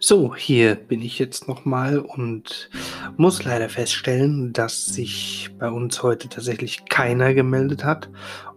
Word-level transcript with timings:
So, 0.00 0.32
hier 0.36 0.76
bin 0.76 1.02
ich 1.02 1.18
jetzt 1.18 1.48
nochmal 1.48 1.98
und 1.98 2.70
muss 3.16 3.42
leider 3.42 3.68
feststellen, 3.68 4.52
dass 4.52 4.86
sich 4.86 5.50
bei 5.58 5.68
uns 5.68 6.04
heute 6.04 6.28
tatsächlich 6.28 6.84
keiner 6.84 7.34
gemeldet 7.34 7.82
hat, 7.82 8.08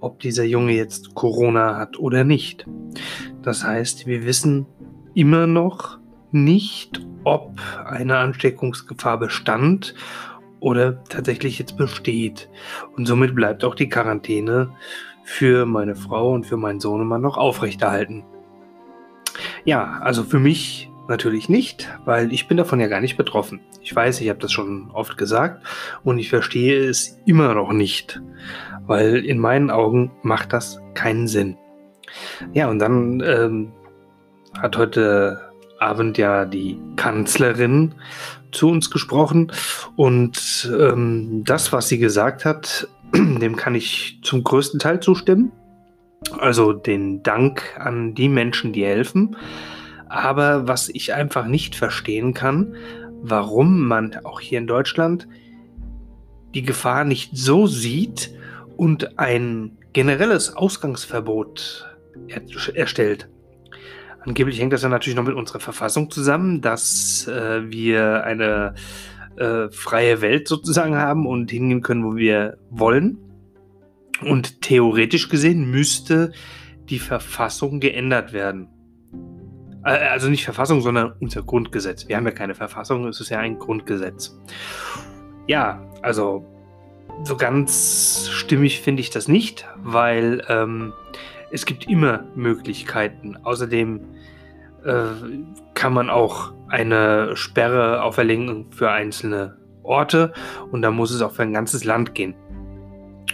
ob 0.01 0.19
dieser 0.19 0.44
Junge 0.44 0.74
jetzt 0.74 1.15
Corona 1.15 1.78
hat 1.78 1.97
oder 1.97 2.24
nicht. 2.24 2.67
Das 3.42 3.63
heißt, 3.63 4.06
wir 4.06 4.24
wissen 4.24 4.67
immer 5.15 5.47
noch 5.47 5.97
nicht, 6.31 7.04
ob 7.24 7.60
eine 7.85 8.17
Ansteckungsgefahr 8.19 9.17
bestand 9.17 9.96
oder 10.60 11.03
tatsächlich 11.05 11.58
jetzt 11.58 11.76
besteht. 11.76 12.49
Und 12.96 13.08
somit 13.08 13.33
bleibt 13.33 13.63
auch 13.63 13.73
die 13.73 13.89
Quarantäne 13.89 14.76
für 15.23 15.65
meine 15.65 15.96
Frau 15.96 16.34
und 16.34 16.45
für 16.45 16.58
meinen 16.58 16.80
Sohn 16.80 17.02
immer 17.02 17.17
noch 17.17 17.38
aufrechterhalten. 17.38 18.26
Ja, 19.66 19.99
also 20.02 20.23
für 20.23 20.39
mich 20.39 20.91
natürlich 21.11 21.49
nicht, 21.49 21.88
weil 22.05 22.33
ich 22.33 22.47
bin 22.47 22.57
davon 22.57 22.79
ja 22.79 22.88
gar 22.88 23.01
nicht 23.01 23.17
betroffen. 23.17 23.59
Ich 23.81 23.95
weiß, 23.95 24.21
ich 24.21 24.29
habe 24.29 24.39
das 24.39 24.52
schon 24.52 24.89
oft 24.91 25.17
gesagt 25.17 25.63
und 26.03 26.17
ich 26.17 26.29
verstehe 26.29 26.89
es 26.89 27.19
immer 27.25 27.53
noch 27.53 27.71
nicht, 27.71 28.19
weil 28.88 29.23
in 29.23 29.38
meinen 29.38 29.69
Augen 29.69 30.11
macht 30.23 30.53
das 30.53 30.81
keinen 30.95 31.27
Sinn. 31.27 31.57
Ja, 32.53 32.69
und 32.69 32.79
dann 32.79 33.21
ähm, 33.21 33.71
hat 34.59 34.77
heute 34.77 35.52
Abend 35.79 36.17
ja 36.17 36.45
die 36.45 36.79
Kanzlerin 36.95 37.95
zu 38.52 38.69
uns 38.69 38.91
gesprochen 38.91 39.52
und 39.95 40.69
ähm, 40.77 41.43
das, 41.45 41.71
was 41.71 41.88
sie 41.88 41.97
gesagt 41.97 42.45
hat, 42.45 42.88
dem 43.13 43.55
kann 43.55 43.75
ich 43.75 44.19
zum 44.23 44.43
größten 44.43 44.80
Teil 44.80 44.99
zustimmen. 44.99 45.52
Also 46.38 46.71
den 46.73 47.23
Dank 47.23 47.63
an 47.80 48.13
die 48.13 48.30
Menschen, 48.30 48.73
die 48.73 48.85
helfen. 48.85 49.35
Aber 50.12 50.67
was 50.67 50.90
ich 50.90 51.14
einfach 51.14 51.48
nicht 51.48 51.73
verstehen 51.73 52.34
kann, 52.34 52.76
warum 53.22 53.88
man 53.88 54.14
auch 54.26 54.42
hier 54.42 54.58
in 54.58 54.67
Deutschland 54.67 55.26
die 56.54 56.64
Gefahr 56.64 57.06
nicht 57.06 57.38
so 57.38 57.66
sieht 57.66 58.30
und 58.76 59.17
ein 59.20 59.78
generelles 59.94 60.54
Ausgangsverbot 60.54 61.88
er 62.28 62.42
erstellt. 62.76 63.30
Angeblich 64.20 64.59
hängt 64.59 64.73
das 64.73 64.82
ja 64.82 64.89
natürlich 64.89 65.16
noch 65.16 65.23
mit 65.23 65.36
unserer 65.36 65.62
Verfassung 65.62 66.12
zusammen, 66.12 66.59
dass 66.59 67.26
äh, 67.30 67.72
wir 67.72 68.26
eine 68.26 68.76
äh, 69.38 69.70
freie 69.72 70.20
Welt 70.20 70.45
sozusagen 70.50 70.98
haben 70.98 71.26
und 71.26 71.52
hingehen 71.52 71.82
können, 71.82 72.04
wo 72.04 72.17
wir 72.17 72.58
wollen. 72.70 73.17
Und 74.22 74.62
theoretisch 74.62 75.30
gesehen 75.30 75.72
müsste 75.72 76.34
die 76.89 77.00
Verfassung 77.00 77.80
geändert 77.80 78.34
werden. 78.34 78.67
Äh, 79.83 80.07
also 80.09 80.29
nicht 80.29 80.43
Verfassung, 80.43 80.81
sondern 80.81 81.13
unser 81.19 81.43
Grundgesetz. 81.43 82.07
Wir 82.07 82.17
haben 82.17 82.25
ja 82.25 82.31
keine 82.31 82.55
Verfassung, 82.55 83.07
es 83.07 83.19
ist 83.19 83.29
ja 83.29 83.39
ein 83.39 83.59
Grundgesetz. 83.59 84.37
Ja, 85.47 85.81
also 86.01 86.45
so 87.23 87.35
ganz 87.35 88.29
stimmig 88.31 88.81
finde 88.81 89.02
ich 89.02 89.09
das 89.09 89.27
nicht, 89.27 89.67
weil 89.77 90.43
ähm, 90.47 90.93
es 91.52 91.65
gibt 91.65 91.87
immer 91.87 92.23
Möglichkeiten. 92.35 93.37
Außerdem 93.43 94.02
äh, 94.85 95.03
kann 95.73 95.93
man 95.93 96.09
auch 96.09 96.53
eine 96.69 97.35
Sperre 97.35 98.03
auferlegen 98.03 98.71
für 98.71 98.91
einzelne 98.91 99.57
Orte 99.83 100.33
und 100.71 100.81
da 100.81 100.91
muss 100.91 101.11
es 101.11 101.21
auch 101.21 101.31
für 101.31 101.43
ein 101.43 101.53
ganzes 101.53 101.83
Land 101.83 102.15
gehen. 102.15 102.35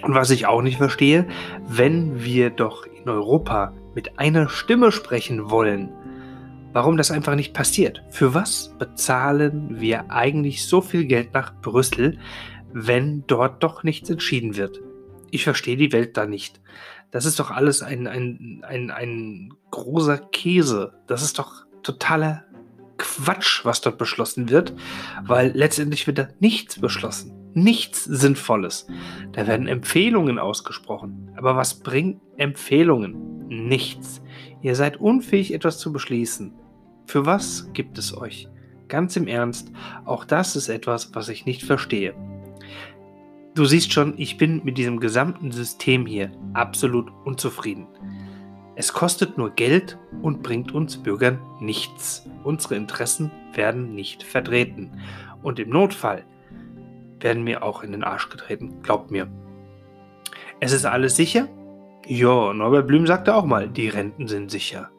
Und 0.01 0.13
was 0.13 0.29
ich 0.29 0.45
auch 0.45 0.61
nicht 0.61 0.77
verstehe, 0.77 1.27
wenn 1.67 2.23
wir 2.23 2.49
doch 2.49 2.85
in 2.85 3.09
Europa 3.09 3.73
mit 3.95 4.19
einer 4.19 4.47
Stimme 4.49 4.91
sprechen 4.91 5.49
wollen, 5.49 5.89
warum 6.77 6.95
das 6.95 7.09
einfach 7.09 7.33
nicht 7.33 7.55
passiert. 7.55 8.03
Für 8.11 8.35
was 8.35 8.71
bezahlen 8.77 9.81
wir 9.81 10.11
eigentlich 10.11 10.63
so 10.63 10.79
viel 10.79 11.05
Geld 11.05 11.33
nach 11.33 11.59
Brüssel, 11.59 12.19
wenn 12.71 13.23
dort 13.25 13.63
doch 13.63 13.81
nichts 13.81 14.11
entschieden 14.11 14.57
wird? 14.57 14.79
Ich 15.31 15.43
verstehe 15.43 15.75
die 15.75 15.91
Welt 15.91 16.17
da 16.17 16.27
nicht. 16.27 16.61
Das 17.09 17.25
ist 17.25 17.39
doch 17.39 17.49
alles 17.49 17.81
ein, 17.81 18.05
ein, 18.05 18.63
ein, 18.63 18.91
ein 18.91 19.53
großer 19.71 20.19
Käse. 20.19 20.93
Das 21.07 21.23
ist 21.23 21.39
doch 21.39 21.65
totaler 21.81 22.43
Quatsch, 22.99 23.65
was 23.65 23.81
dort 23.81 23.97
beschlossen 23.97 24.51
wird, 24.51 24.75
weil 25.23 25.53
letztendlich 25.55 26.05
wird 26.05 26.19
da 26.19 26.27
nichts 26.39 26.79
beschlossen. 26.79 27.33
Nichts 27.55 28.03
Sinnvolles. 28.03 28.85
Da 29.31 29.47
werden 29.47 29.67
Empfehlungen 29.67 30.37
ausgesprochen. 30.37 31.31
Aber 31.37 31.55
was 31.55 31.79
bringen 31.79 32.21
Empfehlungen? 32.37 33.47
Nichts. 33.47 34.21
Ihr 34.61 34.75
seid 34.75 34.97
unfähig, 34.97 35.55
etwas 35.55 35.79
zu 35.79 35.91
beschließen. 35.91 36.53
Für 37.07 37.25
was 37.25 37.69
gibt 37.71 37.97
es 37.97 38.15
euch? 38.15 38.49
Ganz 38.89 39.15
im 39.15 39.27
Ernst, 39.27 39.71
auch 40.03 40.25
das 40.25 40.57
ist 40.57 40.67
etwas, 40.67 41.15
was 41.15 41.29
ich 41.29 41.45
nicht 41.45 41.63
verstehe. 41.63 42.13
Du 43.55 43.63
siehst 43.63 43.93
schon, 43.93 44.13
ich 44.17 44.37
bin 44.37 44.61
mit 44.65 44.77
diesem 44.77 44.99
gesamten 44.99 45.51
System 45.53 46.05
hier 46.05 46.31
absolut 46.53 47.09
unzufrieden. 47.23 47.87
Es 48.75 48.91
kostet 48.91 49.37
nur 49.37 49.51
Geld 49.51 49.97
und 50.21 50.43
bringt 50.43 50.73
uns 50.73 50.97
Bürgern 50.97 51.39
nichts. 51.61 52.29
Unsere 52.43 52.75
Interessen 52.75 53.31
werden 53.53 53.95
nicht 53.95 54.21
vertreten. 54.21 54.99
Und 55.41 55.59
im 55.59 55.69
Notfall 55.69 56.25
werden 57.21 57.45
mir 57.45 57.63
auch 57.63 57.83
in 57.83 57.93
den 57.93 58.03
Arsch 58.03 58.27
getreten, 58.27 58.81
glaubt 58.83 59.11
mir. 59.11 59.29
Es 60.59 60.73
ist 60.73 60.85
alles 60.85 61.15
sicher? 61.15 61.47
Ja, 62.05 62.53
Norbert 62.53 62.85
Blüm 62.85 63.07
sagte 63.07 63.33
auch 63.33 63.45
mal, 63.45 63.69
die 63.69 63.87
Renten 63.87 64.27
sind 64.27 64.51
sicher. 64.51 64.91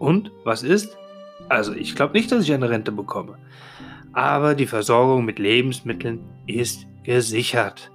Und 0.00 0.32
was 0.44 0.64
ist? 0.64 0.98
Also 1.48 1.74
ich 1.74 1.94
glaube 1.94 2.14
nicht, 2.14 2.30
dass 2.32 2.44
ich 2.44 2.52
eine 2.52 2.70
Rente 2.70 2.92
bekomme. 2.92 3.36
Aber 4.12 4.54
die 4.54 4.66
Versorgung 4.66 5.24
mit 5.24 5.38
Lebensmitteln 5.38 6.20
ist 6.46 6.86
gesichert. 7.02 7.90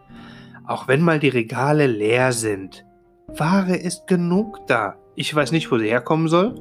Auch 0.66 0.88
wenn 0.88 1.02
mal 1.02 1.19
die 1.19 1.30
Regale 1.30 1.88
leer 1.88 2.34
sind. 2.34 2.85
Ware 3.28 3.75
ist 3.75 4.08
genug 4.08 4.66
da. 4.68 4.96
Ich 5.16 5.34
weiß 5.34 5.52
nicht, 5.52 5.72
wo 5.72 5.78
sie 5.78 5.90
herkommen 5.90 6.28
soll, 6.28 6.56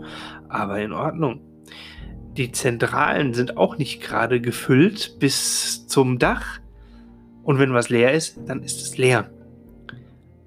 aber 0.48 0.80
in 0.80 0.92
Ordnung. 0.92 1.40
Die 2.36 2.52
Zentralen 2.52 3.34
sind 3.34 3.56
auch 3.56 3.78
nicht 3.78 4.02
gerade 4.02 4.40
gefüllt 4.40 5.18
bis 5.18 5.86
zum 5.86 6.18
Dach. 6.18 6.60
Und 7.42 7.58
wenn 7.58 7.72
was 7.72 7.88
leer 7.88 8.12
ist, 8.12 8.38
dann 8.46 8.62
ist 8.62 8.82
es 8.82 8.98
leer. 8.98 9.30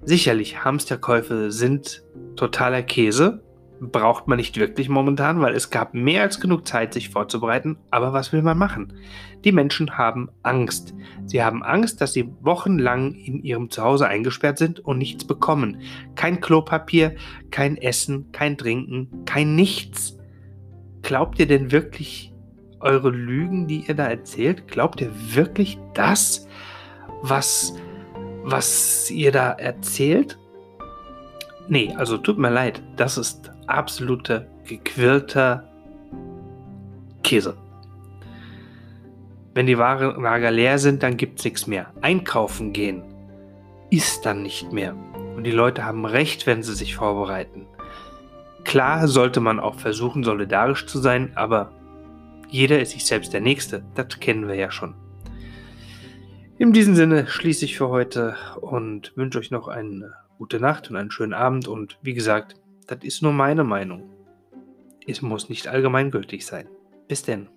Sicherlich, 0.02 0.64
Hamsterkäufe 0.64 1.50
sind 1.50 2.02
totaler 2.36 2.82
Käse, 2.82 3.42
braucht 3.80 4.28
man 4.28 4.36
nicht 4.36 4.58
wirklich 4.58 4.88
momentan, 4.88 5.40
weil 5.40 5.54
es 5.54 5.70
gab 5.70 5.94
mehr 5.94 6.22
als 6.22 6.38
genug 6.38 6.66
Zeit, 6.66 6.92
sich 6.92 7.08
vorzubereiten. 7.08 7.78
Aber 7.90 8.12
was 8.12 8.32
will 8.32 8.42
man 8.42 8.58
machen? 8.58 8.92
Die 9.44 9.52
Menschen 9.52 9.96
haben 9.96 10.28
Angst. 10.42 10.94
Sie 11.24 11.42
haben 11.42 11.62
Angst, 11.62 12.00
dass 12.00 12.12
sie 12.12 12.30
wochenlang 12.42 13.14
in 13.14 13.42
ihrem 13.42 13.70
Zuhause 13.70 14.06
eingesperrt 14.06 14.58
sind 14.58 14.80
und 14.80 14.98
nichts 14.98 15.24
bekommen. 15.24 15.80
Kein 16.14 16.40
Klopapier, 16.40 17.16
kein 17.50 17.76
Essen, 17.78 18.30
kein 18.32 18.58
Trinken, 18.58 19.24
kein 19.24 19.54
Nichts. 19.54 20.18
Glaubt 21.02 21.38
ihr 21.38 21.46
denn 21.46 21.72
wirklich 21.72 22.34
eure 22.80 23.10
Lügen, 23.10 23.66
die 23.66 23.86
ihr 23.86 23.94
da 23.94 24.06
erzählt? 24.06 24.68
Glaubt 24.68 25.00
ihr 25.00 25.10
wirklich 25.34 25.78
das, 25.94 26.46
was, 27.22 27.74
was 28.42 29.10
ihr 29.10 29.32
da 29.32 29.52
erzählt? 29.52 30.38
Nee, 31.68 31.94
also 31.96 32.18
tut 32.18 32.36
mir 32.36 32.50
leid, 32.50 32.82
das 32.96 33.16
ist 33.16 33.50
absoluter 33.74 34.46
gequirlter 34.64 35.68
Käse. 37.22 37.56
Wenn 39.54 39.66
die 39.66 39.78
Ware, 39.78 40.20
Lager 40.20 40.50
leer 40.50 40.78
sind, 40.78 41.02
dann 41.02 41.16
gibt 41.16 41.38
es 41.38 41.44
nichts 41.44 41.66
mehr. 41.66 41.92
Einkaufen 42.00 42.72
gehen 42.72 43.02
ist 43.90 44.24
dann 44.24 44.42
nicht 44.42 44.72
mehr. 44.72 44.94
Und 45.36 45.44
die 45.44 45.50
Leute 45.50 45.84
haben 45.84 46.06
recht, 46.06 46.46
wenn 46.46 46.62
sie 46.62 46.74
sich 46.74 46.94
vorbereiten. 46.94 47.66
Klar 48.64 49.08
sollte 49.08 49.40
man 49.40 49.58
auch 49.58 49.74
versuchen, 49.74 50.22
solidarisch 50.22 50.86
zu 50.86 50.98
sein, 50.98 51.32
aber 51.34 51.72
jeder 52.48 52.80
ist 52.80 52.92
sich 52.92 53.04
selbst 53.04 53.32
der 53.32 53.40
Nächste. 53.40 53.84
Das 53.94 54.20
kennen 54.20 54.48
wir 54.48 54.54
ja 54.54 54.70
schon. 54.70 54.94
In 56.58 56.72
diesem 56.72 56.94
Sinne 56.94 57.26
schließe 57.26 57.64
ich 57.64 57.76
für 57.76 57.88
heute 57.88 58.36
und 58.60 59.12
wünsche 59.16 59.38
euch 59.38 59.50
noch 59.50 59.66
eine 59.66 60.12
gute 60.38 60.60
Nacht 60.60 60.90
und 60.90 60.96
einen 60.96 61.10
schönen 61.10 61.32
Abend. 61.32 61.68
Und 61.68 61.98
wie 62.02 62.14
gesagt, 62.14 62.56
das 62.90 63.04
ist 63.04 63.22
nur 63.22 63.32
meine 63.32 63.62
Meinung. 63.62 64.10
Es 65.06 65.22
muss 65.22 65.48
nicht 65.48 65.68
allgemeingültig 65.68 66.44
sein. 66.44 66.68
Bis 67.06 67.22
denn. 67.22 67.48